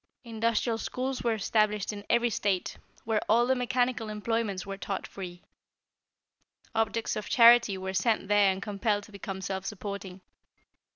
Industrial 0.23 0.79
schools 0.79 1.21
were 1.21 1.35
established 1.35 1.93
in 1.93 2.03
every 2.09 2.31
State, 2.31 2.77
where 3.05 3.21
all 3.29 3.45
the 3.45 3.53
mechanical 3.53 4.09
employments 4.09 4.65
were 4.65 4.75
taught 4.75 5.05
free. 5.05 5.43
Objects 6.73 7.15
of 7.15 7.29
charity 7.29 7.77
were 7.77 7.93
sent 7.93 8.27
there 8.27 8.51
and 8.51 8.63
compelled 8.63 9.03
to 9.03 9.11
become 9.11 9.41
self 9.41 9.63
supporting. 9.63 10.21